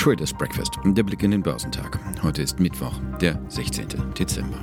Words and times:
Traders 0.00 0.32
Breakfast, 0.32 0.78
der 0.82 1.02
Blick 1.02 1.22
in 1.22 1.30
den 1.30 1.42
Börsentag. 1.42 1.98
Heute 2.22 2.40
ist 2.40 2.58
Mittwoch, 2.58 2.98
der 3.20 3.38
16. 3.48 3.86
Dezember. 4.18 4.58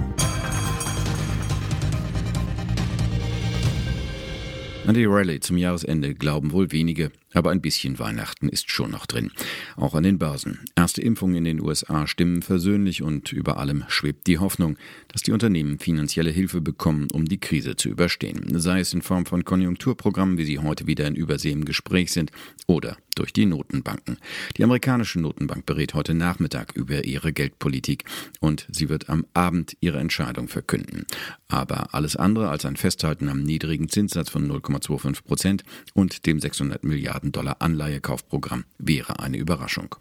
An 4.88 4.96
die 4.96 5.06
Rallye 5.06 5.40
zum 5.40 5.58
Jahresende 5.58 6.16
glauben 6.16 6.52
wohl 6.54 6.72
wenige, 6.72 7.12
aber 7.38 7.52
ein 7.52 7.62
bisschen 7.62 8.00
Weihnachten 8.00 8.50
ist 8.50 8.72
schon 8.72 8.92
noch 8.92 9.06
drin. 9.06 9.32
Auch 9.76 9.94
an 9.94 10.04
den 10.04 10.18
Börsen. 10.18 10.60
Erste 10.76 11.02
Impfungen 11.02 11.38
in 11.38 11.44
den 11.44 11.62
USA 11.62 12.08
stimmen 12.08 12.42
versöhnlich 12.42 13.04
und 13.04 13.32
über 13.32 13.58
allem 13.58 13.84
schwebt 13.88 14.28
die 14.28 14.40
Hoffnung, 14.40 14.78
dass 15.08 15.22
die 15.22 15.32
Unternehmen 15.32 15.78
finanzielle 15.78 16.32
Hilfe 16.32 16.62
bekommen, 16.62 17.08
um 17.14 17.26
die 17.26 17.40
Krise 17.40 17.76
zu 17.76 17.90
überstehen. 17.90 18.60
Sei 18.60 18.80
es 18.80 18.94
in 18.94 19.02
Form 19.02 19.26
von 19.26 19.46
Konjunkturprogrammen, 19.46 20.38
wie 20.38 20.46
sie 20.46 20.60
heute 20.60 20.88
wieder 20.88 21.06
in 21.06 21.16
Übersee 21.16 21.52
im 21.52 21.66
Gespräch 21.66 22.12
sind, 22.12 22.32
oder 22.66 22.98
durch 23.18 23.34
die 23.34 23.46
Notenbanken. 23.46 24.18
Die 24.58 24.64
amerikanische 24.64 25.20
Notenbank 25.20 25.66
berät 25.66 25.94
heute 25.94 26.14
Nachmittag 26.14 26.76
über 26.76 27.06
ihre 27.06 27.34
Geldpolitik 27.34 28.04
und 28.40 28.68
sie 28.72 28.90
wird 28.90 29.10
am 29.10 29.26
Abend 29.34 29.76
ihre 29.80 30.00
Entscheidung 30.00 30.48
verkünden. 30.48 31.06
Aber 31.48 31.94
alles 31.94 32.16
andere 32.16 32.50
als 32.50 32.66
ein 32.66 32.78
Festhalten 32.78 33.30
am 33.30 33.42
niedrigen 33.42 33.90
Zinssatz 33.90 34.30
von 34.30 34.50
0,25 34.50 35.24
Prozent 35.24 35.64
und 35.94 36.26
dem 36.26 36.40
600 36.40 36.84
Milliarden 36.84 37.27
Milliarden 37.28 37.32
Dollar 37.32 37.58
Anleihekaufprogramm 37.60 38.66
wäre 38.78 39.20
eine 39.20 39.38
Überraschung. 39.38 39.96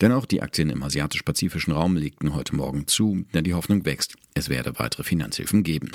Denn 0.00 0.12
auch 0.12 0.26
die 0.26 0.42
Aktien 0.42 0.70
im 0.70 0.82
asiatisch-pazifischen 0.82 1.72
Raum 1.72 1.96
legten 1.96 2.34
heute 2.34 2.54
Morgen 2.54 2.86
zu, 2.86 3.24
denn 3.34 3.44
die 3.44 3.54
Hoffnung 3.54 3.84
wächst, 3.84 4.14
es 4.34 4.48
werde 4.48 4.78
weitere 4.78 5.02
Finanzhilfen 5.02 5.64
geben. 5.64 5.90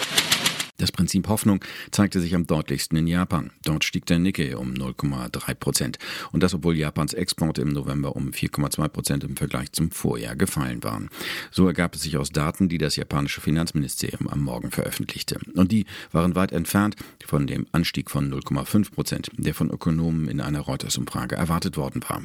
Das 0.82 0.92
Prinzip 0.92 1.28
Hoffnung 1.28 1.64
zeigte 1.92 2.20
sich 2.20 2.34
am 2.34 2.48
deutlichsten 2.48 2.98
in 2.98 3.06
Japan. 3.06 3.52
Dort 3.64 3.84
stieg 3.84 4.08
der 4.08 4.18
Nikkei 4.18 4.58
um 4.58 4.74
0,3 4.74 5.54
Prozent. 5.54 6.00
Und 6.32 6.42
das, 6.42 6.56
obwohl 6.56 6.76
Japans 6.76 7.14
Exporte 7.14 7.62
im 7.62 7.70
November 7.70 8.16
um 8.16 8.32
4,2 8.32 8.88
Prozent 8.88 9.24
im 9.24 9.38
Vergleich 9.38 9.72
zum 9.74 9.92
Vorjahr 9.92 10.36
gefallen 10.36 10.84
waren. 10.84 11.10
So 11.52 11.68
ergab 11.68 11.94
es 11.94 12.02
sich 12.02 12.18
aus 12.18 12.32
Daten, 12.32 12.68
die 12.68 12.80
das 12.80 12.96
japanische 12.96 13.42
Finanzministerium 13.42 14.28
am 14.28 14.40
Morgen 14.42 14.72
veröffentlichte. 14.72 15.40
Und 15.54 15.72
die 15.72 15.86
waren 16.12 16.34
weit 16.34 16.52
entfernt 16.52 16.96
von 17.28 17.46
dem 17.46 17.68
Anstieg 17.72 18.10
von 18.10 18.34
0,5 18.34 18.92
Prozent, 18.92 19.30
der 19.38 19.54
von 19.54 19.70
Ökonomen 19.70 20.30
in 20.30 20.42
einer 20.42 20.62
Reuters-Umfrage 20.62 21.36
erwartet 21.36 21.78
worden 21.78 22.02
war. 22.08 22.24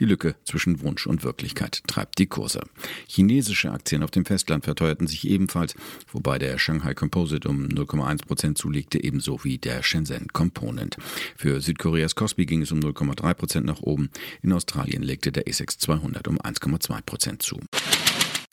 Die 0.00 0.04
Lücke 0.04 0.36
zwischen 0.44 0.80
Wunsch 0.80 1.06
und 1.06 1.24
Wirklichkeit 1.24 1.82
treibt 1.86 2.18
die 2.18 2.26
Kurse. 2.26 2.62
Chinesische 3.06 3.72
Aktien 3.72 4.02
auf 4.02 4.10
dem 4.10 4.24
Festland 4.24 4.64
verteuerten 4.64 5.06
sich 5.06 5.28
ebenfalls, 5.28 5.74
wobei 6.12 6.38
der 6.38 6.58
Shanghai 6.58 6.94
Composite 6.94 7.48
um 7.48 7.66
0,5 7.66 8.06
0,1 8.06 8.26
Prozent 8.26 8.58
zulegte, 8.58 9.02
ebenso 9.02 9.42
wie 9.44 9.58
der 9.58 9.82
Shenzhen 9.82 10.28
Component. 10.28 10.96
Für 11.36 11.60
Südkoreas 11.60 12.14
Kospi 12.14 12.46
ging 12.46 12.62
es 12.62 12.72
um 12.72 12.80
0,3 12.80 13.34
Prozent 13.34 13.66
nach 13.66 13.80
oben. 13.80 14.10
In 14.42 14.52
Australien 14.52 15.02
legte 15.02 15.32
der 15.32 15.44
ASX 15.48 15.78
200 15.78 16.28
um 16.28 16.38
1,2 16.38 17.02
Prozent 17.02 17.42
zu. 17.42 17.58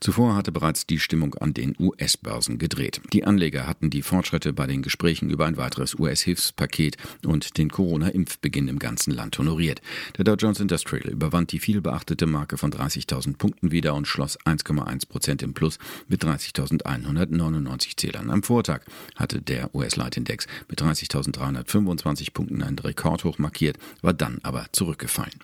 Zuvor 0.03 0.35
hatte 0.35 0.51
bereits 0.51 0.85
die 0.85 0.99
Stimmung 0.99 1.33
an 1.35 1.53
den 1.53 1.77
US-Börsen 1.79 2.57
gedreht. 2.57 2.99
Die 3.13 3.23
Anleger 3.23 3.67
hatten 3.67 3.89
die 3.89 4.01
Fortschritte 4.01 4.51
bei 4.51 4.67
den 4.67 4.81
Gesprächen 4.81 5.29
über 5.29 5.45
ein 5.45 5.55
weiteres 5.55 5.97
US-Hilfspaket 5.97 6.97
und 7.25 7.57
den 7.57 7.69
Corona-Impfbeginn 7.69 8.67
im 8.67 8.79
ganzen 8.79 9.11
Land 9.11 9.37
honoriert. 9.37 9.81
Der 10.17 10.25
Dow 10.25 10.35
Jones 10.35 10.59
Industrial 10.59 11.09
überwand 11.09 11.53
die 11.53 11.59
vielbeachtete 11.59 12.25
Marke 12.25 12.57
von 12.57 12.69
30.000 12.69 13.37
Punkten 13.37 13.71
wieder 13.71 13.95
und 13.95 14.05
schloss 14.05 14.37
1,1 14.41 15.07
Prozent 15.07 15.41
im 15.41 15.53
Plus 15.53 15.79
mit 16.09 16.21
30.199 16.21 17.95
Zählern. 17.95 18.29
Am 18.29 18.43
Vortag 18.43 18.81
hatte 19.15 19.41
der 19.41 19.73
US-Leitindex 19.73 20.47
mit 20.67 20.81
30.325 20.81 22.33
Punkten 22.33 22.61
einen 22.61 22.77
Rekordhoch 22.77 23.37
markiert, 23.37 23.77
war 24.01 24.11
dann 24.11 24.39
aber 24.43 24.65
zurückgefallen. 24.73 25.39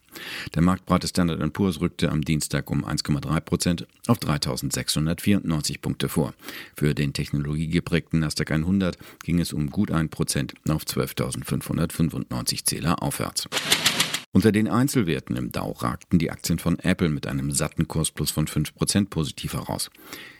Der 0.53 0.63
marktbreite 0.63 1.07
Standard 1.07 1.53
Poor's 1.53 1.79
rückte 1.79 2.11
am 2.11 2.25
Dienstag 2.25 2.69
um 2.69 2.83
1,3 2.83 3.39
Prozent 3.39 3.87
auf 4.07 4.17
3.000 4.17 4.48
2694 4.57 5.81
Punkte 5.81 6.09
vor. 6.09 6.33
Für 6.75 6.93
den 6.95 7.13
technologiegeprägten 7.13 8.19
Nasdaq 8.19 8.51
100 8.51 8.97
ging 9.23 9.39
es 9.39 9.53
um 9.53 9.69
gut 9.69 9.91
1% 9.91 10.53
auf 10.69 10.83
12.595 10.83 12.65
Zähler 12.65 13.01
aufwärts. 13.03 13.47
Unter 14.31 14.51
den 14.51 14.67
Einzelwerten 14.67 15.35
im 15.35 15.51
Dow 15.51 15.71
ragten 15.81 16.19
die 16.19 16.29
Aktien 16.29 16.59
von 16.59 16.77
Apple 16.77 17.09
mit 17.09 17.25
einem 17.25 17.51
satten 17.51 17.87
Kursplus 17.87 18.29
von 18.29 18.45
5% 18.45 19.09
positiv 19.09 19.53
heraus. 19.53 19.89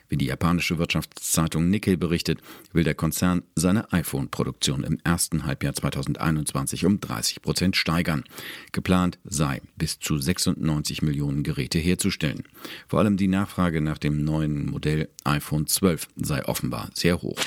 Wie 0.08 0.16
die 0.16 0.26
japanische 0.26 0.78
Wirtschaftszeitung 0.78 1.68
Nikkei 1.70 1.96
berichtet, 1.96 2.40
will 2.72 2.84
der 2.84 2.94
Konzern 2.94 3.42
seine 3.56 3.92
iPhone-Produktion 3.92 4.84
im 4.84 4.98
ersten 5.02 5.44
Halbjahr 5.44 5.74
2021 5.74 6.84
um 6.84 7.00
30 7.00 7.42
Prozent 7.42 7.76
steigern. 7.76 8.24
Geplant 8.72 9.18
sei, 9.24 9.60
bis 9.76 9.98
zu 9.98 10.18
96 10.18 11.02
Millionen 11.02 11.42
Geräte 11.42 11.78
herzustellen. 11.78 12.44
Vor 12.86 13.00
allem 13.00 13.16
die 13.16 13.28
Nachfrage 13.28 13.80
nach 13.80 13.98
dem 13.98 14.24
neuen 14.24 14.66
Modell 14.66 15.08
iPhone 15.24 15.66
12 15.66 16.08
sei 16.16 16.44
offenbar 16.44 16.90
sehr 16.94 17.22
hoch. 17.22 17.38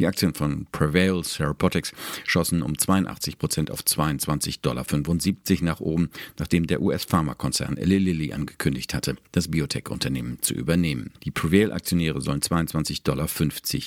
Die 0.00 0.06
Aktien 0.06 0.32
von 0.32 0.66
Prevail 0.72 1.20
Therapeutics 1.20 1.92
schossen 2.24 2.62
um 2.62 2.78
82 2.78 3.36
Prozent 3.36 3.70
auf 3.70 3.80
22,75 3.80 4.60
Dollar 4.62 4.84
nach 5.60 5.80
oben, 5.80 6.08
nachdem 6.38 6.66
der 6.66 6.80
US-Pharmakonzern 6.80 7.76
Lilly 7.76 8.32
angekündigt 8.32 8.94
hatte, 8.94 9.16
das 9.32 9.48
Biotech-Unternehmen 9.48 10.38
zu 10.40 10.54
übernehmen. 10.54 11.12
Die 11.24 11.30
Prevail-Aktionäre 11.30 12.22
sollen 12.22 12.40
22,50 12.40 13.02
Dollar 13.04 13.28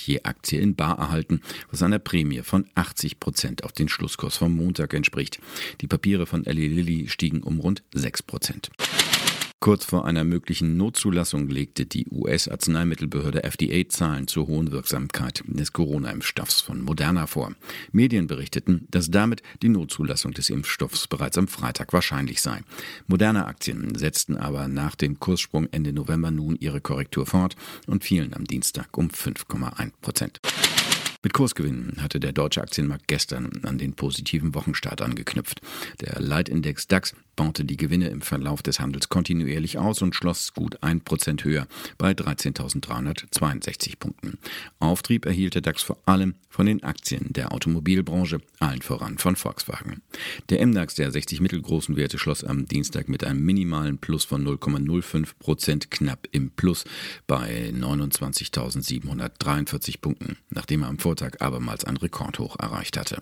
je 0.06 0.22
Aktie 0.22 0.60
in 0.60 0.76
Bar 0.76 1.00
erhalten, 1.00 1.42
was 1.72 1.82
einer 1.82 1.98
Prämie 1.98 2.44
von 2.44 2.68
80 2.76 3.20
Prozent 3.20 3.64
auf 3.64 3.72
den 3.72 3.90
Schlusskurs 3.90 4.38
vom 4.38 4.56
Montag 4.56 4.94
entspricht. 4.94 5.40
Die 5.82 5.88
Papiere 5.88 6.28
von 6.28 6.46
Eli 6.46 6.68
Lilly 6.68 7.08
stiegen 7.08 7.42
um 7.42 7.60
rund 7.60 7.82
6 7.96 8.22
Prozent. 8.22 8.70
Kurz 9.64 9.86
vor 9.86 10.04
einer 10.04 10.26
möglichen 10.26 10.76
Notzulassung 10.76 11.48
legte 11.48 11.86
die 11.86 12.06
US-Arzneimittelbehörde 12.12 13.46
FDA 13.46 13.88
Zahlen 13.88 14.28
zur 14.28 14.48
hohen 14.48 14.74
Wirksamkeit 14.74 15.42
des 15.48 15.72
Corona-Impfstoffs 15.72 16.60
von 16.60 16.82
Moderna 16.82 17.28
vor. 17.28 17.54
Medien 17.94 18.28
berichteten, 18.28 18.90
dass 18.92 19.10
damit 19.10 19.42
die 19.62 19.70
Notzulassung 19.70 20.34
des 20.34 20.50
Impfstoffs 20.50 21.08
bereits 21.08 21.38
am 21.38 21.48
Freitag 21.48 21.94
wahrscheinlich 21.94 22.42
sei. 22.42 22.60
Moderna-Aktien 23.08 23.96
setzten 23.96 24.36
aber 24.36 24.68
nach 24.68 24.96
dem 24.96 25.22
Kurssprung 25.22 25.70
Ende 25.72 25.94
November 25.94 26.30
nun 26.30 26.58
ihre 26.60 26.82
Korrektur 26.82 27.26
fort 27.26 27.56
und 27.88 28.04
fielen 28.04 28.34
am 28.34 28.44
Dienstag 28.44 28.98
um 28.98 29.08
5,1 29.08 29.94
Prozent. 30.02 30.42
Mit 31.24 31.34
Kursgewinnen 31.34 32.02
hatte 32.02 32.20
der 32.20 32.34
deutsche 32.34 32.62
Aktienmarkt 32.62 33.08
gestern 33.08 33.50
an 33.64 33.78
den 33.78 33.94
positiven 33.94 34.54
Wochenstart 34.54 35.02
angeknüpft. 35.02 35.62
Der 36.02 36.20
Leitindex 36.20 36.90
DAX 36.90 37.16
baute 37.38 37.64
die 37.64 37.78
Gewinne 37.78 38.10
im 38.10 38.22
Verlauf 38.22 38.62
des 38.62 38.82
Handels 38.82 39.08
kontinuierlich 39.08 39.78
aus 39.78 40.02
und 40.02 40.16
schloss 40.16 40.54
gut 40.54 40.84
ein 40.84 41.00
Prozent 41.00 41.46
höher 41.46 41.66
bei 41.98 42.12
13.362 42.12 43.98
Punkten. 43.98 44.38
Auftrieb 44.80 45.26
erhielt 45.26 45.56
der 45.56 45.62
DAX 45.62 45.82
vor 45.82 45.98
allem 46.06 46.36
von 46.50 46.66
den 46.66 46.84
Aktien 46.84 47.32
der 47.32 47.54
Automobilbranche, 47.54 48.42
allen 48.60 48.82
voran 48.82 49.18
von 49.18 49.38
Volkswagen. 49.38 50.02
Der 50.50 50.68
MDAX 50.68 50.96
der 50.96 51.10
60 51.10 51.40
mittelgroßen 51.40 51.96
Werte 51.96 52.20
schloss 52.20 52.44
am 52.44 52.66
Dienstag 52.66 53.08
mit 53.08 53.24
einem 53.24 53.46
minimalen 53.46 53.98
Plus 53.98 54.26
von 54.26 54.46
0,05 54.46 55.30
Prozent 55.40 55.90
knapp 55.90 56.28
im 56.34 56.52
Plus 56.52 56.84
bei 57.28 57.72
29.743 57.74 60.02
Punkten, 60.02 60.36
nachdem 60.50 60.84
er 60.84 60.90
am 60.90 61.00
Vortag 61.00 61.13
abermals 61.42 61.86
ein 61.86 61.98
Rekordhoch 61.98 62.58
erreicht 62.60 62.98
hatte. 62.98 63.20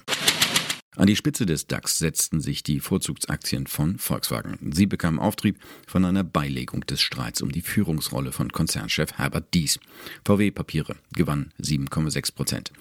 An 0.97 1.07
die 1.07 1.15
Spitze 1.15 1.45
des 1.45 1.67
DAX 1.67 1.99
setzten 1.99 2.41
sich 2.41 2.63
die 2.63 2.81
Vorzugsaktien 2.81 3.65
von 3.65 3.97
Volkswagen. 3.97 4.73
Sie 4.73 4.85
bekamen 4.85 5.19
Auftrieb 5.19 5.57
von 5.87 6.03
einer 6.03 6.25
Beilegung 6.25 6.81
des 6.81 6.99
Streits 6.99 7.41
um 7.41 7.49
die 7.49 7.61
Führungsrolle 7.61 8.33
von 8.33 8.51
Konzernchef 8.51 9.13
Herbert 9.13 9.53
Dies. 9.53 9.79
VW-Papiere 10.25 10.97
gewann 11.13 11.53
7,6 11.61 12.35
Prozent. 12.35 12.73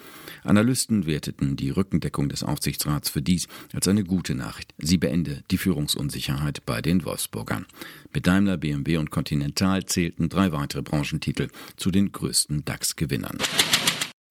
Analysten 0.43 1.07
werteten 1.07 1.55
die 1.55 1.71
Rückendeckung 1.71 2.29
des 2.29 2.43
Aufsichtsrats 2.43 3.11
für 3.11 3.23
Dies 3.23 3.47
als 3.73 3.87
eine 3.87 4.03
gute 4.03 4.35
Nachricht. 4.35 4.75
Sie 4.79 4.99
beende 4.99 5.45
die 5.53 5.59
Führungsunsicherheit 5.59 6.67
bei 6.67 6.83
den 6.83 7.05
Wolfsburgern. 7.05 7.67
Mit 8.13 8.27
Daimler, 8.27 8.56
BMW 8.56 8.97
und 8.97 9.13
Continental 9.13 9.87
zählten 9.87 10.29
drei 10.29 10.51
weitere 10.51 10.83
Branchentitel 10.83 11.47
zu 11.77 11.93
den 11.93 12.11
größten 12.11 12.65
DAX-Gewinnern. 12.65 13.39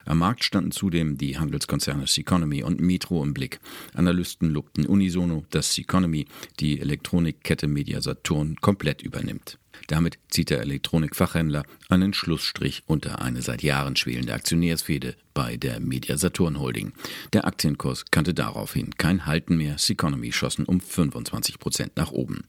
Am 0.10 0.18
Markt 0.18 0.44
standen 0.44 0.72
zudem 0.72 1.20
die 1.20 1.38
Handelskonzerne 1.38 2.08
Seconomy 2.08 2.64
und 2.64 2.82
Metro 2.82 3.24
im 3.24 3.36
Blick. 3.36 3.60
Analysten 3.94 4.50
lobten 4.50 4.88
unisono, 4.88 5.46
dass 5.52 5.76
Seconomy 5.76 6.26
die 6.60 6.80
Elektronikkette 6.80 7.68
Media 7.68 8.02
Saturn 8.02 8.56
komplett 8.60 9.04
übernimmt. 9.04 9.60
Damit 9.88 10.20
zieht 10.30 10.50
der 10.50 10.62
Elektronikfachhändler 10.62 11.64
einen 11.90 12.14
Schlussstrich 12.14 12.84
unter 12.86 13.22
eine 13.22 13.42
seit 13.42 13.64
Jahren 13.64 13.96
schwelende 13.96 14.34
Aktionärsfehde 14.34 15.16
bei 15.34 15.58
der 15.58 15.80
Media 15.80 16.18
Saturn 16.18 16.60
Holding. 16.60 16.92
Der 17.31 17.46
Aktienkurs 17.46 18.06
kannte 18.12 18.34
daraufhin 18.34 18.98
kein 18.98 19.26
Halten 19.26 19.56
mehr. 19.58 19.78
Seconomy 19.78 20.31
schossen 20.31 20.66
um 20.66 20.81
25 20.81 21.60
Prozent 21.60 21.96
nach 21.96 22.12
oben. 22.12 22.44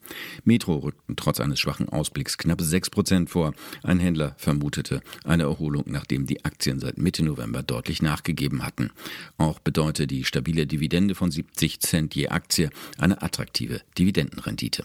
Metro 0.44 0.77
rückten 0.77 1.15
trotz 1.15 1.41
eines 1.41 1.61
schwachen 1.61 1.88
Ausblicks 1.88 2.37
knapp 2.37 2.61
6 2.61 2.91
Prozent 2.91 3.31
vor. 3.31 3.55
Ein 3.83 4.00
Händler 4.00 4.35
vermutete 4.38 5.03
eine 5.25 5.44
Erholung, 5.44 5.85
nachdem 5.87 6.26
die 6.26 6.44
Aktien 6.44 6.81
seit 6.81 6.99
Mitte 6.99 7.25
November 7.25 7.62
deutlich 7.62 8.03
nachgegeben 8.03 8.65
hatten. 8.65 8.91
Auch 9.38 9.61
bedeutet 9.61 10.11
die 10.11 10.25
stabile 10.25 10.67
Dividende 10.67 11.15
von 11.15 11.31
70 11.31 11.81
Cent 11.81 12.15
je 12.15 12.29
Aktie 12.29 12.71
eine 12.99 13.23
attraktive 13.23 13.83
Dividendenrendite. 13.97 14.85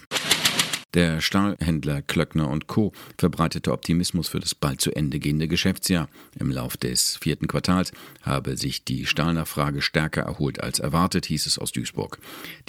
Der 0.95 1.19
Stahlhändler 1.19 2.01
Klöckner 2.01 2.49
und 2.49 2.67
Co. 2.67 2.93
verbreitete 3.17 3.73
Optimismus 3.73 4.29
für 4.29 4.39
das 4.39 4.55
bald 4.55 4.79
zu 4.79 4.95
Ende 4.95 5.19
gehende 5.19 5.49
Geschäftsjahr. 5.49 6.07
Im 6.39 6.49
Lauf 6.49 6.77
des 6.77 7.17
vierten 7.17 7.49
Quartals 7.49 7.91
habe 8.21 8.55
sich 8.55 8.85
die 8.85 9.05
Stahlnachfrage 9.05 9.81
stärker 9.81 10.21
erholt 10.21 10.63
als 10.63 10.79
erwartet, 10.79 11.25
hieß 11.25 11.47
es 11.47 11.59
aus 11.59 11.73
Duisburg. 11.73 12.17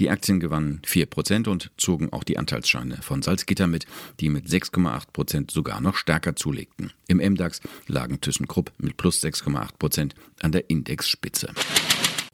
Die 0.00 0.10
Aktien 0.10 0.40
gewannen 0.40 0.82
4 0.84 1.06
Prozent 1.06 1.46
und 1.46 1.70
zogen 1.76 2.12
auch 2.12 2.24
die 2.24 2.36
Anteilsscheine 2.36 2.96
von 3.00 3.22
Salzgitter 3.22 3.68
mit, 3.68 3.86
die 4.18 4.28
mit 4.28 4.48
6,8 4.48 5.12
Prozent 5.12 5.52
sogar 5.52 5.80
noch 5.80 5.94
stärker 5.94 6.34
zulegten. 6.34 6.92
Im 7.06 7.18
MDAX 7.18 7.60
lagen 7.86 8.20
ThyssenKrupp 8.20 8.72
mit 8.78 8.96
plus 8.96 9.22
6,8 9.22 9.78
Prozent 9.78 10.16
an 10.40 10.50
der 10.50 10.68
Indexspitze. 10.68 11.52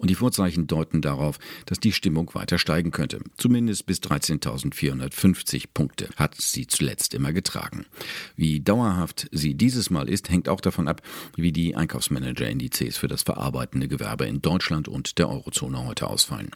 Und 0.02 0.10
die 0.10 0.16
Vorzeichen 0.16 0.66
deuten 0.66 1.00
darauf, 1.00 1.38
dass 1.64 1.78
die 1.78 1.93
Stimmung 1.93 2.34
weiter 2.34 2.58
steigen 2.58 2.90
könnte. 2.90 3.20
Zumindest 3.37 3.87
bis 3.87 4.00
13.450 4.00 5.66
Punkte 5.72 6.08
hat 6.16 6.34
sie 6.34 6.66
zuletzt 6.66 7.14
immer 7.14 7.32
getragen. 7.32 7.87
Wie 8.34 8.58
dauerhaft 8.58 9.28
sie 9.31 9.54
dieses 9.54 9.90
Mal 9.90 10.08
ist, 10.08 10.28
hängt 10.28 10.49
auch 10.49 10.60
davon 10.60 10.88
ab, 10.88 11.02
wie 11.37 11.52
die 11.52 11.76
Einkaufsmanager-Indizes 11.76 12.99
für 12.99 13.06
das 13.06 13.22
verarbeitende 13.22 13.87
Gewerbe 13.87 14.25
in 14.25 14.43
Deutschland 14.43 14.88
und 14.88 15.19
der 15.20 15.28
Eurozone 15.28 15.87
heute 15.87 16.08
ausfallen. 16.08 16.50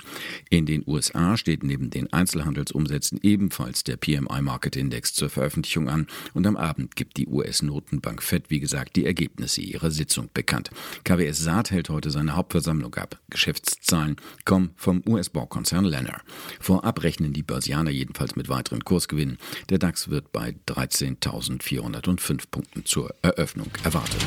In 0.51 0.67
den 0.67 0.83
USA 0.85 1.37
steht 1.37 1.63
neben 1.63 1.91
den 1.91 2.13
Einzelhandelsumsätzen 2.13 3.21
ebenfalls 3.23 3.85
der 3.85 3.97
PMI 3.97 4.43
Market 4.43 4.75
Index 4.75 5.15
zur 5.15 5.31
Veröffentlichung 5.31 5.89
an 5.89 6.09
und 6.35 6.49
am 6.49 6.57
Abend 6.57 6.97
gibt 6.97 7.17
die 7.17 7.29
US-Notenbank 7.29 8.25
Fed, 8.25 8.51
wie 8.51 8.59
gesagt, 8.59 8.97
die 8.97 9.07
Ergebnisse 9.07 9.61
ihrer 9.61 9.93
Sitzung 9.93 10.31
bekannt. 10.35 10.71
KWS 11.05 11.39
Saat 11.39 11.71
hält 11.71 11.91
heute 11.91 12.11
seine 12.11 12.35
Hauptversammlung 12.35 12.97
ab. 12.97 13.21
Geschäftszahlen 13.37 14.17
kommen 14.47 14.71
vom 14.77 15.03
US-Baukonzern 15.07 15.85
Lenner. 15.85 16.23
Vorab 16.59 17.03
rechnen 17.03 17.35
die 17.35 17.43
Börsianer 17.43 17.91
jedenfalls 17.91 18.35
mit 18.35 18.49
weiteren 18.49 18.83
Kursgewinnen. 18.83 19.37
Der 19.69 19.79
DAX 19.79 20.09
wird 20.09 20.33
bei 20.33 20.55
13.405 20.67 22.45
Punkten 22.51 22.87
zur 22.87 23.15
Eröffnung 23.21 23.69
erwartet. 23.85 24.25